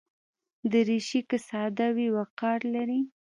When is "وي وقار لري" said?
1.95-2.99